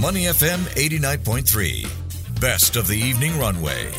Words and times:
Money 0.00 0.24
FM 0.24 0.58
89.3. 0.76 2.40
Best 2.40 2.76
of 2.76 2.88
the 2.88 2.96
evening 2.96 3.38
runway. 3.38 3.90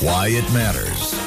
Why 0.00 0.28
it 0.28 0.52
matters. 0.52 1.19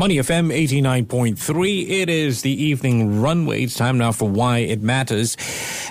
Money 0.00 0.16
FM 0.16 0.50
89.3. 0.50 1.90
It 1.90 2.08
is 2.08 2.40
the 2.40 2.50
evening 2.50 3.20
runway. 3.20 3.64
It's 3.64 3.74
time 3.74 3.98
now 3.98 4.12
for 4.12 4.26
Why 4.26 4.60
It 4.60 4.80
Matters. 4.80 5.36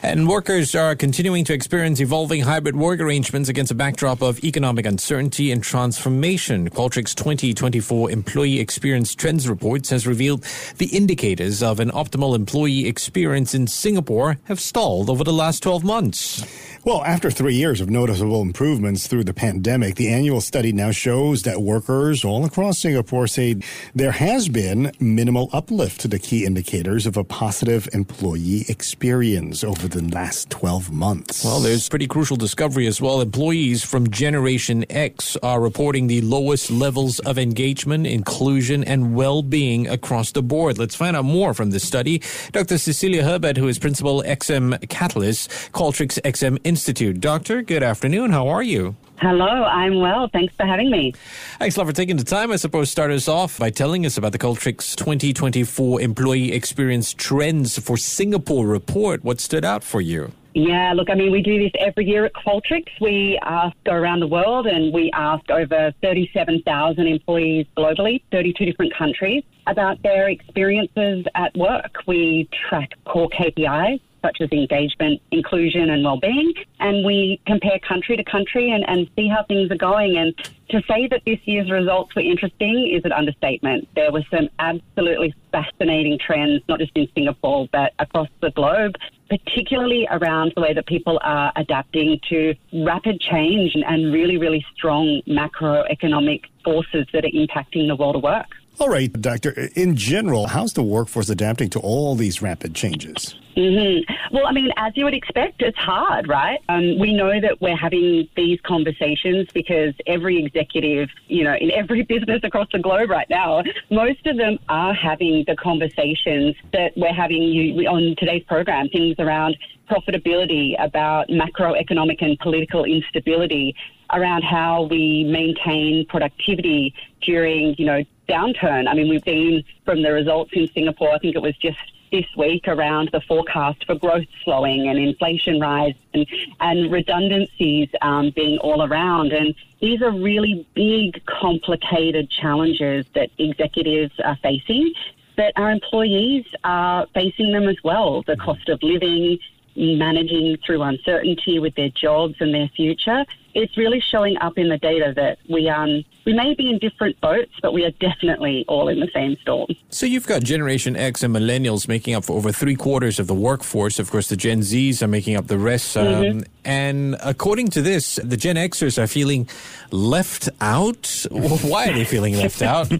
And 0.01 0.27
workers 0.27 0.73
are 0.73 0.95
continuing 0.95 1.45
to 1.45 1.53
experience 1.53 2.01
evolving 2.01 2.41
hybrid 2.41 2.75
work 2.75 3.01
arrangements 3.01 3.49
against 3.49 3.71
a 3.71 3.75
backdrop 3.75 4.23
of 4.23 4.43
economic 4.43 4.87
uncertainty 4.87 5.51
and 5.51 5.61
transformation. 5.61 6.71
Qualtrics 6.71 7.13
2024 7.13 8.09
Employee 8.09 8.59
Experience 8.59 9.13
Trends 9.13 9.47
Report 9.47 9.87
has 9.89 10.07
revealed 10.07 10.43
the 10.79 10.87
indicators 10.87 11.61
of 11.61 11.79
an 11.79 11.91
optimal 11.91 12.35
employee 12.35 12.87
experience 12.87 13.53
in 13.53 13.67
Singapore 13.67 14.39
have 14.45 14.59
stalled 14.59 15.11
over 15.11 15.23
the 15.23 15.31
last 15.31 15.61
12 15.61 15.83
months. 15.83 16.43
Well, 16.89 17.05
after 17.05 17.29
three 17.29 17.53
years 17.53 17.81
of 17.81 17.91
noticeable 17.91 18.41
improvements 18.41 19.05
through 19.05 19.25
the 19.25 19.33
pandemic, 19.33 19.93
the 19.93 20.09
annual 20.09 20.41
study 20.41 20.71
now 20.71 20.89
shows 20.89 21.43
that 21.43 21.61
workers 21.61 22.25
all 22.25 22.43
across 22.45 22.79
Singapore 22.79 23.27
say 23.27 23.57
there 23.93 24.09
has 24.09 24.49
been 24.49 24.91
minimal 24.99 25.51
uplift 25.53 26.01
to 26.01 26.07
the 26.07 26.17
key 26.17 26.45
indicators 26.45 27.05
of 27.05 27.15
a 27.15 27.23
positive 27.23 27.87
employee 27.93 28.65
experience 28.67 29.63
over 29.63 29.87
the 29.87 30.01
last 30.01 30.49
12 30.49 30.91
months. 30.91 31.45
Well, 31.45 31.59
there's 31.59 31.87
pretty 31.87 32.07
crucial 32.07 32.37
discovery 32.37 32.87
as 32.87 32.99
well. 32.99 33.21
Employees 33.21 33.83
from 33.83 34.09
Generation 34.09 34.83
X 34.89 35.37
are 35.43 35.61
reporting 35.61 36.07
the 36.07 36.21
lowest 36.21 36.71
levels 36.71 37.19
of 37.19 37.37
engagement, 37.37 38.07
inclusion, 38.07 38.83
and 38.83 39.13
well-being 39.13 39.87
across 39.87 40.31
the 40.31 40.41
board. 40.41 40.79
Let's 40.79 40.95
find 40.95 41.15
out 41.15 41.25
more 41.25 41.53
from 41.53 41.69
this 41.69 41.87
study. 41.87 42.23
Dr. 42.51 42.79
Cecelia 42.79 43.23
Herbert, 43.23 43.57
who 43.57 43.67
is 43.67 43.77
principal 43.77 44.23
XM 44.23 44.89
Catalyst, 44.89 45.51
Qualtrics 45.71 46.19
XM 46.23 46.57
Institute. 46.63 46.78
Doctor, 46.85 47.61
good 47.61 47.83
afternoon. 47.83 48.31
How 48.31 48.47
are 48.47 48.63
you? 48.63 48.95
Hello, 49.21 49.45
I'm 49.45 49.99
well. 49.99 50.29
Thanks 50.31 50.53
for 50.55 50.65
having 50.65 50.89
me. 50.89 51.13
Thanks 51.59 51.75
a 51.75 51.79
lot 51.79 51.87
for 51.87 51.93
taking 51.93 52.15
the 52.15 52.23
time. 52.23 52.51
I 52.51 52.55
suppose 52.55 52.89
start 52.89 53.11
us 53.11 53.27
off 53.27 53.59
by 53.59 53.69
telling 53.69 54.05
us 54.05 54.17
about 54.17 54.31
the 54.31 54.39
Qualtrics 54.39 54.95
2024 54.95 55.99
Employee 55.99 56.53
Experience 56.53 57.13
Trends 57.13 57.77
for 57.77 57.97
Singapore 57.97 58.65
report. 58.65 59.23
What 59.23 59.41
stood 59.41 59.65
out 59.65 59.83
for 59.83 59.99
you? 59.99 60.31
Yeah, 60.53 60.93
look, 60.95 61.09
I 61.09 61.15
mean, 61.15 61.31
we 61.31 61.41
do 61.41 61.59
this 61.59 61.71
every 61.79 62.05
year 62.05 62.25
at 62.25 62.33
Qualtrics. 62.33 62.89
We 63.01 63.37
ask, 63.43 63.75
go 63.83 63.91
around 63.91 64.21
the 64.21 64.27
world 64.27 64.67
and 64.67 64.93
we 64.93 65.11
ask 65.11 65.49
over 65.51 65.93
37,000 66.01 67.05
employees 67.05 67.67
globally, 67.77 68.23
32 68.31 68.65
different 68.65 68.93
countries, 68.95 69.43
about 69.67 70.01
their 70.01 70.29
experiences 70.29 71.25
at 71.35 71.55
work. 71.55 72.03
We 72.07 72.49
track 72.69 72.91
core 73.05 73.29
KPIs 73.29 73.99
such 74.21 74.37
as 74.41 74.51
engagement, 74.51 75.21
inclusion, 75.31 75.89
and 75.89 76.03
well-being, 76.03 76.53
and 76.79 77.05
we 77.05 77.39
compare 77.45 77.79
country 77.79 78.17
to 78.17 78.23
country 78.23 78.71
and, 78.71 78.83
and 78.87 79.09
see 79.15 79.27
how 79.27 79.43
things 79.43 79.71
are 79.71 79.77
going. 79.77 80.17
And 80.17 80.35
to 80.69 80.81
say 80.87 81.07
that 81.07 81.21
this 81.25 81.39
year's 81.45 81.71
results 81.71 82.15
were 82.15 82.21
interesting 82.21 82.91
is 82.93 83.03
an 83.05 83.11
understatement. 83.11 83.87
There 83.95 84.11
were 84.11 84.23
some 84.31 84.49
absolutely 84.59 85.33
fascinating 85.51 86.19
trends, 86.19 86.61
not 86.67 86.79
just 86.79 86.91
in 86.95 87.07
Singapore, 87.15 87.67
but 87.71 87.93
across 87.99 88.29
the 88.41 88.51
globe, 88.51 88.95
particularly 89.29 90.07
around 90.11 90.53
the 90.55 90.61
way 90.61 90.73
that 90.73 90.85
people 90.85 91.19
are 91.23 91.51
adapting 91.55 92.19
to 92.29 92.55
rapid 92.85 93.19
change 93.19 93.75
and 93.75 94.13
really, 94.13 94.37
really 94.37 94.65
strong 94.75 95.21
macroeconomic 95.27 96.41
forces 96.63 97.05
that 97.13 97.25
are 97.25 97.29
impacting 97.29 97.87
the 97.87 97.95
world 97.95 98.15
of 98.15 98.23
work. 98.23 98.47
All 98.77 98.89
right, 98.89 99.11
Doctor. 99.11 99.69
In 99.75 99.95
general, 99.95 100.47
how's 100.47 100.73
the 100.73 100.83
workforce 100.83 101.29
adapting 101.29 101.69
to 101.71 101.79
all 101.79 102.15
these 102.15 102.41
rapid 102.41 102.75
changes? 102.75 103.35
Mm-hmm. 103.57 104.13
Well, 104.33 104.47
I 104.47 104.53
mean, 104.53 104.71
as 104.77 104.93
you 104.95 105.03
would 105.03 105.13
expect, 105.13 105.61
it's 105.61 105.77
hard, 105.77 106.29
right? 106.29 106.59
Um, 106.69 106.97
we 106.97 107.13
know 107.13 107.41
that 107.41 107.59
we're 107.59 107.75
having 107.75 108.29
these 108.37 108.57
conversations 108.61 109.47
because 109.53 109.93
every 110.07 110.41
executive, 110.41 111.09
you 111.27 111.43
know, 111.43 111.55
in 111.59 111.71
every 111.71 112.03
business 112.09 112.39
across 112.43 112.67
the 112.71 112.79
globe 112.79 113.09
right 113.09 113.29
now, 113.29 113.63
most 113.91 114.25
of 114.27 114.37
them 114.37 114.59
are 114.69 114.93
having 114.93 115.43
the 115.45 115.57
conversations 115.57 116.55
that 116.71 116.93
we're 116.95 117.13
having 117.13 117.41
you, 117.41 117.85
on 117.87 118.15
today's 118.17 118.43
program, 118.43 118.87
things 118.89 119.15
around 119.19 119.57
profitability, 119.89 120.81
about 120.81 121.27
macroeconomic 121.27 122.23
and 122.23 122.39
political 122.39 122.85
instability, 122.85 123.75
around 124.13 124.43
how 124.43 124.83
we 124.83 125.23
maintain 125.25 126.05
productivity 126.07 126.93
during, 127.21 127.75
you 127.77 127.85
know, 127.85 128.03
downturn. 128.29 128.87
I 128.87 128.93
mean, 128.93 129.09
we've 129.09 129.23
seen 129.23 129.63
from 129.85 130.01
the 130.01 130.11
results 130.11 130.51
in 130.53 130.67
Singapore, 130.67 131.11
I 131.11 131.17
think 131.19 131.35
it 131.35 131.41
was 131.41 131.57
just 131.57 131.79
this 132.11 132.25
week 132.37 132.67
around 132.67 133.09
the 133.11 133.21
forecast 133.21 133.85
for 133.85 133.95
growth 133.95 134.25
slowing 134.43 134.87
and 134.87 134.97
inflation 134.97 135.59
rise 135.59 135.93
and, 136.13 136.25
and 136.59 136.91
redundancies 136.91 137.89
um, 138.01 138.31
being 138.35 138.57
all 138.59 138.81
around. 138.83 139.31
And 139.31 139.53
these 139.81 140.01
are 140.01 140.11
really 140.11 140.67
big, 140.73 141.23
complicated 141.25 142.29
challenges 142.29 143.05
that 143.13 143.29
executives 143.37 144.13
are 144.23 144.37
facing, 144.41 144.93
but 145.37 145.53
our 145.55 145.71
employees 145.71 146.45
are 146.63 147.07
facing 147.13 147.51
them 147.51 147.67
as 147.67 147.77
well. 147.83 148.23
The 148.23 148.37
cost 148.37 148.69
of 148.69 148.81
living, 148.81 149.37
managing 149.75 150.57
through 150.65 150.81
uncertainty 150.81 151.59
with 151.59 151.75
their 151.75 151.89
jobs 151.89 152.35
and 152.39 152.53
their 152.53 152.69
future. 152.75 153.25
It's 153.55 153.75
really 153.77 153.99
showing 153.99 154.37
up 154.37 154.57
in 154.57 154.69
the 154.69 154.77
data 154.77 155.13
that 155.15 155.39
we 155.49 155.69
um 155.69 156.03
we 156.25 156.33
may 156.33 156.53
be 156.53 156.69
in 156.69 156.77
different 156.77 157.19
boats, 157.21 157.51
but 157.61 157.73
we 157.73 157.83
are 157.85 157.91
definitely 157.99 158.63
all 158.67 158.87
in 158.87 158.99
the 158.99 159.09
same 159.13 159.35
storm. 159.41 159.67
So 159.89 160.05
you've 160.05 160.27
got 160.27 160.43
Generation 160.43 160.95
X 160.95 161.23
and 161.23 161.35
Millennials 161.35 161.87
making 161.87 162.13
up 162.13 162.25
for 162.25 162.33
over 162.33 162.51
three 162.51 162.75
quarters 162.75 163.19
of 163.19 163.27
the 163.27 163.33
workforce. 163.33 163.97
Of 163.97 164.11
course, 164.11 164.29
the 164.29 164.35
Gen 164.35 164.59
Zs 164.59 165.01
are 165.01 165.07
making 165.07 165.35
up 165.35 165.47
the 165.47 165.57
rest. 165.57 165.97
Um, 165.97 166.05
mm-hmm. 166.05 166.39
And 166.65 167.15
according 167.23 167.69
to 167.69 167.81
this, 167.81 168.19
the 168.23 168.37
Gen 168.37 168.57
Xers 168.57 169.01
are 169.01 169.07
feeling 169.07 169.49
left 169.91 170.49
out. 170.61 171.25
Why 171.31 171.89
are 171.89 171.93
they 171.93 172.05
feeling 172.05 172.35
left 172.35 172.61
out? 172.61 172.91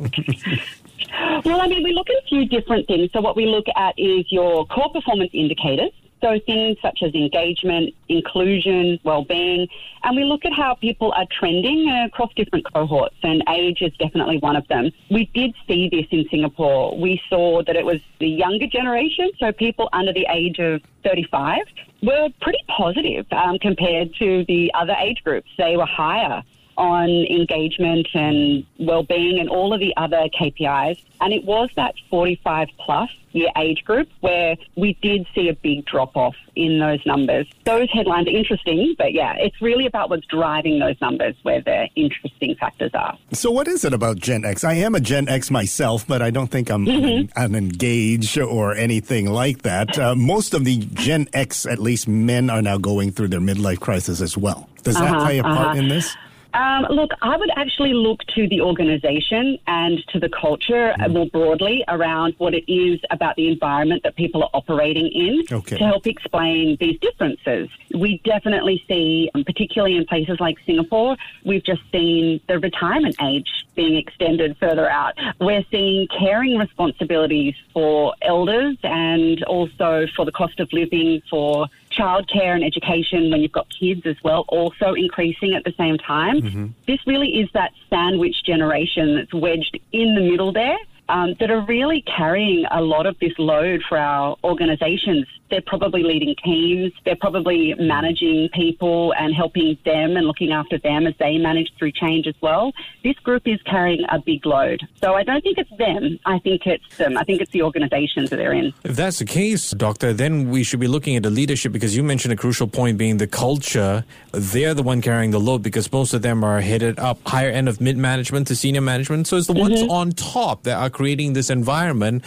Well, 1.46 1.62
I 1.62 1.68
mean, 1.68 1.84
we 1.84 1.94
look 1.94 2.10
at 2.10 2.16
a 2.16 2.28
few 2.28 2.46
different 2.46 2.88
things. 2.88 3.12
So, 3.14 3.22
what 3.22 3.36
we 3.36 3.46
look 3.46 3.66
at 3.76 3.94
is 3.98 4.26
your 4.30 4.66
core 4.68 4.92
performance 4.92 5.32
indicators. 5.34 5.92
So 6.22 6.40
things 6.46 6.78
such 6.82 7.00
as 7.02 7.14
engagement, 7.14 7.94
inclusion, 8.10 9.00
well-being, 9.04 9.68
and 10.04 10.16
we 10.16 10.26
look 10.26 10.46
at 10.46 10.54
how 10.54 10.76
people 10.76 11.14
are 11.14 11.26
trending 11.32 11.90
across 11.90 12.34
different 12.36 12.66
cohorts, 12.74 13.16
and 13.24 13.44
age 13.50 13.82
is 13.82 13.94
definitely 14.00 14.38
one 14.40 14.56
of 14.56 14.68
them. 14.68 14.92
We 15.10 15.30
did 15.34 15.56
see 15.68 15.90
this 15.90 16.06
in 16.12 16.26
Singapore. 16.30 16.98
We 16.98 17.22
saw 17.30 17.64
that 17.64 17.76
it 17.76 17.86
was 17.86 18.02
the 18.20 18.28
younger 18.28 18.68
generation, 18.68 19.32
so 19.40 19.52
people 19.54 19.90
under 19.94 20.12
the 20.12 20.28
age 20.30 20.60
of 20.60 20.82
35, 21.04 21.60
were 22.02 22.30
pretty 22.42 22.60
positive 22.68 23.26
um, 23.32 23.58
compared 23.60 24.14
to 24.16 24.46
the 24.48 24.72
other 24.74 24.96
age 25.00 25.22
groups. 25.24 25.50
They 25.58 25.78
were 25.78 25.86
higher 25.86 26.44
on 26.80 27.10
engagement 27.10 28.08
and 28.14 28.66
well-being 28.80 29.38
and 29.40 29.50
all 29.50 29.74
of 29.74 29.82
the 29.82 29.94
other 29.98 30.30
KPIs. 30.40 31.04
And 31.22 31.34
it 31.34 31.44
was 31.44 31.70
that 31.76 31.94
45 32.10 32.70
plus 32.80 33.10
year 33.32 33.50
age 33.58 33.84
group 33.84 34.10
where 34.22 34.56
we 34.76 34.98
did 35.02 35.28
see 35.36 35.50
a 35.50 35.54
big 35.54 35.86
drop 35.86 36.16
off 36.16 36.36
in 36.56 36.80
those 36.80 37.06
numbers. 37.06 37.48
Those 37.66 37.90
headlines 37.92 38.28
are 38.28 38.32
interesting, 38.32 38.96
but 38.98 39.14
yeah, 39.14 39.36
it's 39.38 39.62
really 39.62 39.86
about 39.86 40.10
what's 40.10 40.26
driving 40.28 40.80
those 40.80 41.00
numbers 41.02 41.36
where 41.44 41.62
the 41.62 41.88
interesting 41.96 42.56
factors 42.56 42.92
are. 42.94 43.18
So, 43.34 43.52
what 43.52 43.68
is 43.68 43.86
it 43.86 43.94
about 43.94 44.18
Gen 44.18 44.46
X? 44.46 44.64
I 44.64 44.74
am 44.74 44.96
a 44.96 45.00
Gen 45.00 45.28
X 45.28 45.52
myself, 45.52 46.08
but 46.08 46.22
I 46.22 46.32
don't 46.32 46.50
think 46.50 46.70
I'm, 46.70 46.86
mm-hmm. 46.86 47.32
I'm 47.40 47.56
engaged 47.56 48.38
or 48.40 48.74
anything 48.74 49.30
like 49.30 49.62
that. 49.64 50.00
Uh, 50.00 50.16
most 50.16 50.54
of 50.54 50.66
the 50.66 50.78
Gen 50.78 51.28
X, 51.34 51.66
at 51.66 51.80
least 51.80 52.08
men, 52.08 52.50
are 52.50 52.62
now 52.62 52.78
going 52.78 53.12
through 53.12 53.28
their 53.28 53.42
midlife 53.42 53.80
crisis 53.80 54.22
as 54.22 54.38
well. 54.38 54.70
Does 54.84 54.96
that 54.96 55.14
uh-huh, 55.14 55.26
play 55.26 55.38
a 55.40 55.44
part 55.44 55.68
uh-huh. 55.68 55.78
in 55.78 55.88
this? 55.90 56.16
Um, 56.54 56.88
look, 56.90 57.12
I 57.22 57.38
would 57.38 57.52
actually 57.56 57.94
look 57.94 58.20
to 58.36 58.48
the 58.48 58.62
organisation 58.62 59.60
and 59.68 60.00
to 60.10 60.20
the 60.20 60.30
culture 60.30 60.94
mm. 60.98 61.14
more 61.14 61.28
broadly 61.28 61.84
around 61.88 62.34
what 62.38 62.54
it 62.54 62.72
is 62.72 63.00
about 63.12 63.36
the 63.36 63.48
environment 63.48 64.04
that 64.04 64.16
people 64.16 64.44
are 64.44 64.50
operating 64.54 65.08
in 65.08 65.44
okay. 65.52 65.78
to 65.78 65.84
help 65.84 66.08
explain 66.08 66.78
these 66.80 67.00
differences. 67.00 67.70
We 67.94 68.22
definitely 68.24 68.84
see, 68.88 69.30
um, 69.36 69.44
particularly 69.44 69.96
in 69.98 70.06
places 70.06 70.38
like 70.40 70.58
Singapore, 70.66 71.18
we've 71.46 71.64
just 71.64 71.82
seen 71.92 72.42
the 72.48 72.60
retirement 72.60 73.16
age 73.22 73.50
being 73.80 73.96
extended 73.96 74.58
further 74.60 74.88
out. 74.90 75.14
We're 75.40 75.66
seeing 75.72 76.08
caring 76.24 76.58
responsibilities 76.58 77.56
for 77.74 78.14
elders 78.22 78.78
and 78.84 79.42
also 79.46 80.06
for 80.16 80.26
the 80.26 80.34
cost 80.34 80.60
of 80.60 80.68
living 80.74 81.22
for 81.30 81.68
childcare 81.98 82.54
and 82.58 82.64
education 82.72 83.32
when 83.32 83.40
you've 83.42 83.58
got 83.62 83.68
kids 83.80 84.02
as 84.06 84.18
well 84.22 84.44
also 84.50 84.88
increasing 85.06 85.52
at 85.54 85.64
the 85.64 85.74
same 85.78 85.98
time. 85.98 86.42
Mm-hmm. 86.42 86.66
This 86.88 87.00
really 87.08 87.30
is 87.42 87.48
that 87.54 87.72
sandwich 87.90 88.38
generation 88.52 89.16
that's 89.16 89.34
wedged 89.34 89.80
in 89.94 90.14
the 90.16 90.22
middle 90.30 90.52
there. 90.52 90.78
um, 91.10 91.34
that 91.40 91.50
are 91.50 91.66
really 91.66 92.04
carrying 92.04 92.66
a 92.72 92.82
lot 92.82 93.06
of 93.06 93.18
this 93.20 93.34
load 93.38 93.82
for 93.90 93.98
our 93.98 94.38
organisations. 94.44 95.26
They're 95.50 95.62
probably 95.66 96.04
leading 96.04 96.36
teams. 96.44 96.94
They're 97.06 97.16
probably 97.16 97.74
managing 97.80 98.50
people 98.54 99.14
and 99.18 99.34
helping 99.34 99.78
them 99.86 100.18
and 100.18 100.26
looking 100.26 100.52
after 100.52 100.78
them 100.78 101.08
as 101.08 101.14
they 101.20 101.38
manage 101.38 101.72
through 101.78 101.92
change 101.92 102.28
as 102.28 102.36
well. 102.42 102.72
This 103.04 103.16
group 103.20 103.48
is 103.48 103.62
carrying 103.64 104.06
a 104.10 104.20
big 104.20 104.46
load. 104.46 104.82
So 105.02 105.16
I 105.16 105.24
don't 105.24 105.42
think 105.42 105.58
it's 105.58 105.76
them. 105.78 106.20
I 106.26 106.40
think 106.40 106.66
it's 106.66 106.98
them. 106.98 107.18
I 107.18 107.24
think 107.24 107.42
it's 107.42 107.52
the 107.52 107.64
organisations 107.64 108.30
that 108.30 108.38
they're 108.38 108.54
in. 108.54 108.74
If 108.84 108.96
that's 108.96 109.20
the 109.20 109.26
case, 109.26 109.72
Doctor, 109.72 110.14
then 110.14 110.50
we 110.50 110.64
should 110.64 110.80
be 110.80 110.88
looking 110.88 111.16
at 111.16 111.24
the 111.24 111.30
leadership 111.30 111.72
because 111.72 111.96
you 111.96 112.04
mentioned 112.04 112.34
a 112.34 112.38
crucial 112.38 112.68
point 112.68 112.98
being 112.98 113.18
the 113.18 113.28
culture. 113.28 114.04
They're 114.32 114.74
the 114.74 114.84
one 114.84 115.02
carrying 115.02 115.32
the 115.32 115.40
load 115.40 115.64
because 115.64 115.92
most 115.92 116.14
of 116.14 116.22
them 116.22 116.44
are 116.44 116.62
headed 116.62 117.00
up 117.00 117.20
higher 117.26 117.50
end 117.50 117.70
of 117.70 117.82
mid 117.82 117.98
management 117.98 118.48
to 118.48 118.56
senior 118.56 118.82
management. 118.82 119.28
So 119.28 119.38
it's 119.38 119.48
the 119.48 119.54
mm-hmm. 119.54 119.74
ones 119.74 119.92
on 119.92 120.12
top 120.12 120.64
that 120.64 120.78
are 120.78 120.90
creating 120.90 121.34
this 121.34 121.50
environment 121.50 122.24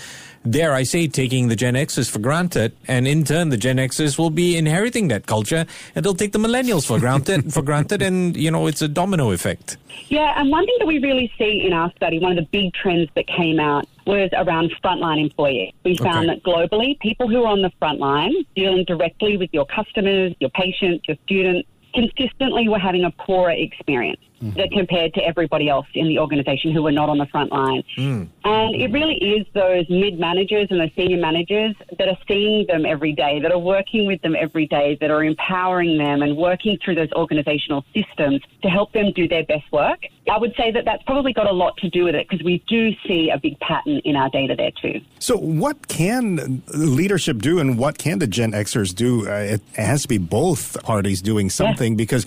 dare 0.49 0.75
I 0.75 0.83
say, 0.83 1.09
taking 1.09 1.49
the 1.49 1.57
Gen 1.57 1.75
Xers 1.75 2.11
for 2.11 2.19
granted, 2.19 2.77
and 2.89 3.07
in 3.07 3.25
turn, 3.25 3.51
the 3.51 3.57
Gen 3.57 3.77
Xers 3.77 4.19
will 4.19 4.31
be 4.31 4.57
inheriting 4.57 5.09
that 5.09 5.27
culture, 5.27 5.67
and 5.95 6.05
they'll 6.05 6.15
take 6.15 6.33
the 6.33 6.39
millennials 6.39 6.87
for 6.87 6.99
granted, 6.99 7.53
for 7.55 7.63
granted, 7.63 8.03
and 8.03 8.37
you 8.37 8.51
know, 8.51 8.67
it's 8.67 8.83
a 8.83 8.89
domino 8.89 9.31
effect. 9.31 9.77
Yeah, 10.09 10.35
and 10.37 10.51
one 10.51 10.67
thing 10.67 10.77
that 10.79 10.87
we 10.87 10.99
really 10.99 11.33
see 11.39 11.65
in 11.67 11.73
our 11.73 11.91
study, 11.97 12.19
one 12.19 12.33
of 12.33 12.37
the 12.37 12.49
big 12.51 12.73
trends 12.75 13.11
that 13.15 13.27
came 13.27 13.61
out 13.61 13.87
was 14.07 14.31
around 14.33 14.73
frontline 14.85 15.21
employees. 15.21 15.73
We 15.85 15.97
found 15.97 16.29
okay. 16.29 16.35
that 16.35 16.43
globally, 16.43 16.99
people 17.01 17.29
who 17.29 17.45
are 17.45 17.49
on 17.49 17.63
the 17.63 17.71
front 17.79 18.01
line, 18.01 18.33
dealing 18.57 18.85
directly 18.85 19.37
with 19.37 19.51
your 19.53 19.67
customers, 19.67 20.35
your 20.41 20.51
patients, 20.51 21.05
your 21.07 21.17
students, 21.25 21.69
consistently 21.95 22.69
were 22.69 22.79
having 22.79 23.05
a 23.05 23.11
poorer 23.11 23.53
experience 23.53 24.21
that 24.57 24.71
compared 24.73 25.15
to 25.15 25.25
everybody 25.25 25.69
else 25.69 25.87
in 25.95 26.09
the 26.09 26.19
organisation 26.19 26.73
who 26.73 26.83
were 26.83 26.93
not 26.93 27.09
on 27.09 27.19
the 27.19 27.27
front 27.27 27.53
line. 27.53 27.83
Mm. 27.97 28.29
And 28.45 28.75
it 28.75 28.91
really 28.91 29.15
is 29.15 29.47
those 29.55 29.89
mid 29.89 30.19
managers 30.19 30.69
and 30.71 30.81
those 30.81 30.91
senior 30.97 31.19
managers 31.19 31.77
that 31.99 32.09
are 32.09 32.19
seeing 32.27 32.67
them 32.67 32.85
every 32.85 33.13
day, 33.13 33.39
that 33.41 33.53
are 33.53 33.59
working 33.59 34.07
with 34.07 34.21
them 34.23 34.35
every 34.39 34.67
day, 34.67 34.99
that 35.01 35.11
are 35.11 35.23
empowering 35.23 35.97
them 35.97 36.23
and 36.23 36.37
working 36.37 36.77
through 36.85 36.97
those 36.97 37.11
organisational 37.11 37.85
systems 37.95 38.43
to 38.63 38.69
help 38.69 38.93
them 38.93 39.13
do 39.15 39.29
their 39.29 39.45
best 39.45 39.71
work. 39.73 40.01
I 40.31 40.39
would 40.39 40.55
say 40.57 40.71
that 40.73 40.85
that's 40.85 41.03
probably 41.05 41.33
got 41.33 41.49
a 41.49 41.53
lot 41.53 41.77
to 41.79 41.91
do 41.91 42.05
with 42.05 42.15
it 42.15 42.29
because 42.29 42.45
we 42.45 42.63
do 42.69 42.91
see 43.07 43.31
a 43.31 43.39
big 43.39 43.59
pattern 43.61 44.01
in 44.05 44.17
our 44.17 44.31
data 44.31 44.55
there 44.57 44.71
too. 44.71 45.01
So, 45.19 45.37
what 45.37 45.89
can 45.89 46.63
leadership 46.75 47.39
do 47.39 47.59
and 47.59 47.77
what 47.77 47.99
can 47.99 48.19
the 48.19 48.27
Gen 48.27 48.53
Xers 48.53 48.95
do? 48.95 49.29
Uh, 49.29 49.33
it 49.33 49.63
has 49.77 50.03
to 50.03 50.09
be 50.09 50.19
both 50.19 50.81
parties 50.83 51.23
doing 51.23 51.51
something 51.51 51.82
because 51.91 52.25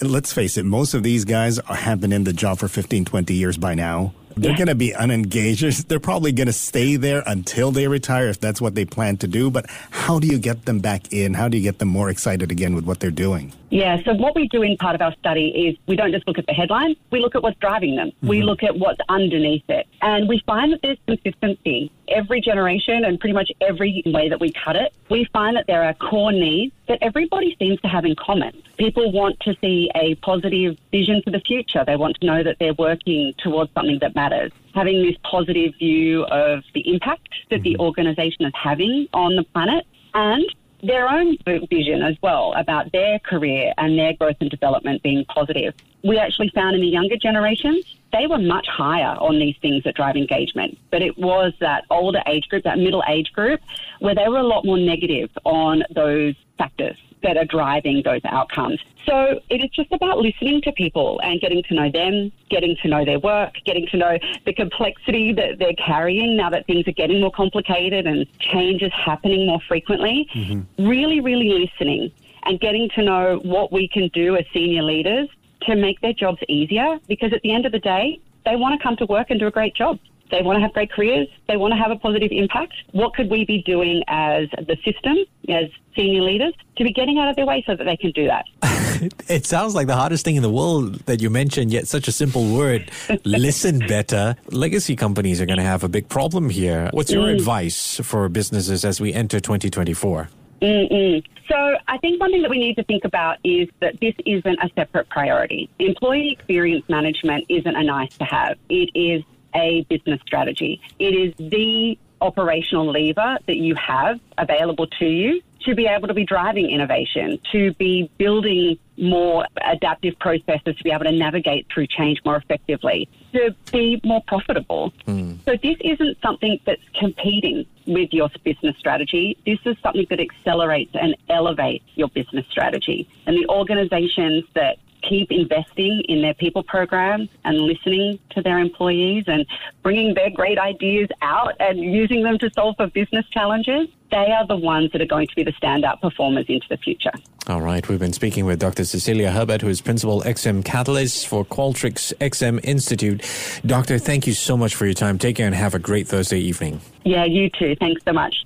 let's 0.00 0.32
face 0.32 0.56
it, 0.56 0.64
most 0.64 0.94
of 0.94 1.02
these 1.02 1.24
guys 1.24 1.58
have 1.68 2.00
been 2.00 2.12
in 2.12 2.24
the 2.24 2.32
job 2.32 2.58
for 2.58 2.68
15, 2.68 3.04
20 3.04 3.34
years 3.34 3.56
by 3.56 3.74
now. 3.74 4.12
They're 4.36 4.52
yeah. 4.52 4.56
going 4.56 4.68
to 4.68 4.74
be 4.74 4.94
unengaged. 4.94 5.62
They're 5.88 6.00
probably 6.00 6.32
going 6.32 6.46
to 6.46 6.52
stay 6.52 6.96
there 6.96 7.22
until 7.26 7.70
they 7.70 7.88
retire 7.88 8.28
if 8.28 8.40
that's 8.40 8.60
what 8.60 8.74
they 8.74 8.84
plan 8.84 9.16
to 9.18 9.28
do. 9.28 9.50
But 9.50 9.66
how 9.90 10.18
do 10.18 10.26
you 10.26 10.38
get 10.38 10.64
them 10.64 10.78
back 10.78 11.12
in? 11.12 11.34
How 11.34 11.48
do 11.48 11.56
you 11.56 11.62
get 11.62 11.78
them 11.78 11.88
more 11.88 12.08
excited 12.08 12.50
again 12.50 12.74
with 12.74 12.84
what 12.84 13.00
they're 13.00 13.10
doing? 13.10 13.52
Yeah, 13.70 14.02
so 14.04 14.12
what 14.12 14.34
we 14.34 14.48
do 14.48 14.62
in 14.62 14.76
part 14.76 14.94
of 14.94 15.00
our 15.00 15.14
study 15.14 15.48
is 15.48 15.76
we 15.86 15.96
don't 15.96 16.12
just 16.12 16.26
look 16.26 16.38
at 16.38 16.46
the 16.46 16.52
headline, 16.52 16.94
we 17.10 17.20
look 17.20 17.34
at 17.34 17.42
what's 17.42 17.58
driving 17.58 17.96
them. 17.96 18.08
Mm-hmm. 18.08 18.28
We 18.28 18.42
look 18.42 18.62
at 18.62 18.76
what's 18.76 19.00
underneath 19.08 19.64
it. 19.68 19.86
And 20.02 20.28
we 20.28 20.42
find 20.46 20.72
that 20.72 20.80
there's 20.82 20.98
consistency. 21.06 21.90
Every 22.08 22.42
generation 22.42 23.04
and 23.04 23.18
pretty 23.18 23.32
much 23.32 23.50
every 23.62 24.02
way 24.06 24.28
that 24.28 24.40
we 24.40 24.52
cut 24.52 24.76
it, 24.76 24.92
we 25.08 25.26
find 25.32 25.56
that 25.56 25.66
there 25.66 25.84
are 25.84 25.94
core 25.94 26.32
needs 26.32 26.74
that 26.88 26.98
everybody 27.00 27.56
seems 27.58 27.80
to 27.80 27.88
have 27.88 28.04
in 28.04 28.14
common. 28.16 28.62
People 28.82 29.12
want 29.12 29.38
to 29.42 29.54
see 29.60 29.88
a 29.94 30.16
positive 30.16 30.76
vision 30.90 31.22
for 31.22 31.30
the 31.30 31.38
future. 31.38 31.84
They 31.86 31.94
want 31.94 32.18
to 32.20 32.26
know 32.26 32.42
that 32.42 32.56
they're 32.58 32.74
working 32.74 33.32
towards 33.38 33.72
something 33.74 34.00
that 34.00 34.16
matters. 34.16 34.50
Having 34.74 35.04
this 35.04 35.14
positive 35.22 35.74
view 35.78 36.24
of 36.24 36.64
the 36.74 36.92
impact 36.92 37.28
that 37.50 37.60
mm-hmm. 37.60 37.62
the 37.62 37.78
organisation 37.78 38.44
is 38.44 38.52
having 38.60 39.06
on 39.14 39.36
the 39.36 39.44
planet 39.44 39.86
and 40.14 40.44
their 40.82 41.08
own 41.08 41.36
vision 41.70 42.02
as 42.02 42.16
well 42.22 42.54
about 42.54 42.90
their 42.90 43.20
career 43.20 43.72
and 43.78 43.96
their 43.96 44.14
growth 44.14 44.38
and 44.40 44.50
development 44.50 45.00
being 45.04 45.24
positive. 45.26 45.74
We 46.02 46.18
actually 46.18 46.50
found 46.52 46.74
in 46.74 46.80
the 46.80 46.88
younger 46.88 47.16
generations, 47.16 47.84
they 48.12 48.26
were 48.26 48.38
much 48.40 48.66
higher 48.66 49.16
on 49.20 49.38
these 49.38 49.54
things 49.62 49.84
that 49.84 49.94
drive 49.94 50.16
engagement. 50.16 50.76
But 50.90 51.02
it 51.02 51.16
was 51.16 51.52
that 51.60 51.84
older 51.88 52.20
age 52.26 52.48
group, 52.48 52.64
that 52.64 52.78
middle 52.78 53.04
age 53.06 53.32
group, 53.32 53.60
where 54.00 54.16
they 54.16 54.28
were 54.28 54.38
a 54.38 54.42
lot 54.42 54.64
more 54.64 54.76
negative 54.76 55.30
on 55.44 55.84
those 55.94 56.34
factors 56.58 56.96
that 57.22 57.36
are 57.36 57.44
driving 57.44 58.02
those 58.04 58.20
outcomes. 58.24 58.80
So 59.06 59.40
it 59.50 59.64
is 59.64 59.70
just 59.70 59.92
about 59.92 60.18
listening 60.18 60.60
to 60.62 60.72
people 60.72 61.20
and 61.24 61.40
getting 61.40 61.62
to 61.64 61.74
know 61.74 61.90
them, 61.90 62.30
getting 62.50 62.76
to 62.82 62.88
know 62.88 63.04
their 63.04 63.18
work, 63.18 63.54
getting 63.64 63.86
to 63.88 63.96
know 63.96 64.18
the 64.46 64.52
complexity 64.52 65.32
that 65.32 65.58
they're 65.58 65.74
carrying 65.74 66.36
now 66.36 66.50
that 66.50 66.66
things 66.66 66.86
are 66.86 66.92
getting 66.92 67.20
more 67.20 67.32
complicated 67.32 68.06
and 68.06 68.26
change 68.38 68.82
is 68.82 68.92
happening 68.92 69.46
more 69.46 69.60
frequently. 69.66 70.28
Mm-hmm. 70.34 70.86
Really, 70.88 71.20
really 71.20 71.48
listening 71.48 72.12
and 72.44 72.60
getting 72.60 72.88
to 72.94 73.02
know 73.02 73.40
what 73.44 73.72
we 73.72 73.88
can 73.88 74.08
do 74.08 74.36
as 74.36 74.44
senior 74.52 74.82
leaders 74.82 75.28
to 75.62 75.76
make 75.76 76.00
their 76.00 76.12
jobs 76.12 76.38
easier 76.48 76.98
because 77.08 77.32
at 77.32 77.42
the 77.42 77.52
end 77.52 77.66
of 77.66 77.72
the 77.72 77.78
day, 77.78 78.20
they 78.44 78.56
want 78.56 78.78
to 78.78 78.82
come 78.82 78.96
to 78.96 79.06
work 79.06 79.30
and 79.30 79.38
do 79.38 79.46
a 79.46 79.50
great 79.50 79.74
job. 79.74 79.98
They 80.32 80.40
want 80.40 80.56
to 80.56 80.62
have 80.62 80.72
great 80.72 80.90
careers. 80.90 81.28
They 81.46 81.58
want 81.58 81.72
to 81.72 81.78
have 81.78 81.90
a 81.90 81.96
positive 81.96 82.30
impact. 82.32 82.72
What 82.92 83.14
could 83.14 83.30
we 83.30 83.44
be 83.44 83.62
doing 83.62 84.02
as 84.08 84.48
the 84.52 84.78
system, 84.82 85.18
as 85.50 85.66
senior 85.94 86.22
leaders, 86.22 86.54
to 86.78 86.84
be 86.84 86.90
getting 86.90 87.18
out 87.18 87.28
of 87.28 87.36
their 87.36 87.44
way 87.44 87.62
so 87.66 87.76
that 87.76 87.84
they 87.84 87.98
can 87.98 88.12
do 88.12 88.26
that? 88.26 88.46
it 89.28 89.44
sounds 89.44 89.74
like 89.74 89.88
the 89.88 89.94
hardest 89.94 90.24
thing 90.24 90.36
in 90.36 90.42
the 90.42 90.50
world 90.50 90.94
that 91.04 91.20
you 91.20 91.28
mentioned, 91.28 91.70
yet 91.70 91.86
such 91.86 92.08
a 92.08 92.12
simple 92.12 92.56
word. 92.56 92.90
Listen 93.24 93.78
better. 93.80 94.34
Legacy 94.46 94.96
companies 94.96 95.38
are 95.38 95.46
going 95.46 95.58
to 95.58 95.64
have 95.64 95.84
a 95.84 95.88
big 95.88 96.08
problem 96.08 96.48
here. 96.48 96.88
What's 96.94 97.12
your 97.12 97.26
mm. 97.26 97.34
advice 97.34 98.00
for 98.02 98.26
businesses 98.30 98.86
as 98.86 99.02
we 99.02 99.12
enter 99.12 99.38
2024? 99.38 100.30
Mm-mm. 100.62 101.22
So 101.46 101.76
I 101.88 101.98
think 101.98 102.20
one 102.20 102.30
thing 102.30 102.40
that 102.40 102.50
we 102.50 102.58
need 102.58 102.76
to 102.76 102.84
think 102.84 103.04
about 103.04 103.36
is 103.44 103.68
that 103.80 104.00
this 104.00 104.14
isn't 104.24 104.58
a 104.62 104.70
separate 104.74 105.10
priority. 105.10 105.68
Employee 105.78 106.32
experience 106.32 106.88
management 106.88 107.44
isn't 107.50 107.76
a 107.76 107.82
nice 107.82 108.16
to 108.16 108.24
have. 108.24 108.56
It 108.70 108.88
is 108.94 109.24
a 109.54 109.82
business 109.88 110.20
strategy. 110.26 110.80
It 110.98 111.14
is 111.14 111.34
the 111.36 111.98
operational 112.20 112.90
lever 112.90 113.38
that 113.46 113.56
you 113.56 113.74
have 113.74 114.20
available 114.38 114.86
to 114.86 115.06
you 115.06 115.42
to 115.64 115.74
be 115.74 115.86
able 115.86 116.08
to 116.08 116.14
be 116.14 116.24
driving 116.24 116.70
innovation, 116.70 117.38
to 117.52 117.72
be 117.74 118.10
building 118.18 118.78
more 118.96 119.46
adaptive 119.64 120.18
processes, 120.18 120.76
to 120.76 120.84
be 120.84 120.90
able 120.90 121.04
to 121.04 121.12
navigate 121.12 121.66
through 121.72 121.86
change 121.86 122.20
more 122.24 122.36
effectively, 122.36 123.08
to 123.32 123.54
be 123.70 124.00
more 124.04 124.22
profitable. 124.26 124.92
Mm. 125.06 125.38
So 125.44 125.56
this 125.62 125.76
isn't 125.80 126.20
something 126.20 126.58
that's 126.64 126.82
competing 126.98 127.64
with 127.86 128.12
your 128.12 128.28
business 128.44 128.76
strategy. 128.78 129.36
This 129.46 129.58
is 129.64 129.76
something 129.82 130.06
that 130.10 130.20
accelerates 130.20 130.94
and 130.94 131.16
elevates 131.28 131.84
your 131.94 132.08
business 132.08 132.46
strategy. 132.50 133.08
And 133.26 133.36
the 133.36 133.48
organizations 133.48 134.44
that 134.54 134.78
keep 135.02 135.30
investing 135.30 136.02
in 136.08 136.22
their 136.22 136.34
people 136.34 136.62
programs 136.62 137.28
and 137.44 137.58
listening 137.58 138.18
to 138.30 138.42
their 138.42 138.58
employees 138.58 139.24
and 139.26 139.46
bringing 139.82 140.14
their 140.14 140.30
great 140.30 140.58
ideas 140.58 141.08
out 141.22 141.54
and 141.60 141.78
using 141.78 142.22
them 142.22 142.38
to 142.38 142.50
solve 142.50 142.76
for 142.76 142.86
business 142.88 143.26
challenges, 143.30 143.88
they 144.10 144.30
are 144.30 144.46
the 144.46 144.56
ones 144.56 144.92
that 144.92 145.00
are 145.00 145.06
going 145.06 145.26
to 145.26 145.34
be 145.34 145.42
the 145.42 145.52
standout 145.52 146.00
performers 146.00 146.46
into 146.48 146.66
the 146.68 146.76
future. 146.76 147.12
All 147.48 147.60
right. 147.60 147.86
We've 147.88 147.98
been 147.98 148.12
speaking 148.12 148.44
with 148.44 148.60
Dr. 148.60 148.84
Cecelia 148.84 149.30
Herbert, 149.30 149.62
who 149.62 149.68
is 149.68 149.80
Principal 149.80 150.22
XM 150.22 150.64
Catalyst 150.64 151.26
for 151.26 151.44
Qualtrics 151.44 152.12
XM 152.20 152.60
Institute. 152.62 153.24
Doctor, 153.66 153.98
thank 153.98 154.26
you 154.26 154.32
so 154.32 154.56
much 154.56 154.74
for 154.74 154.84
your 154.84 154.94
time. 154.94 155.18
Take 155.18 155.36
care 155.36 155.46
and 155.46 155.54
have 155.54 155.74
a 155.74 155.78
great 155.78 156.06
Thursday 156.06 156.38
evening. 156.38 156.80
Yeah, 157.04 157.24
you 157.24 157.50
too. 157.50 157.74
Thanks 157.80 158.02
so 158.04 158.12
much. 158.12 158.44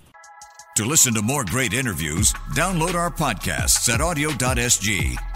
To 0.76 0.84
listen 0.84 1.14
to 1.14 1.22
more 1.22 1.44
great 1.44 1.72
interviews, 1.72 2.32
download 2.54 2.94
our 2.94 3.10
podcasts 3.10 3.88
at 3.92 4.00
awedio.sg 4.00 5.35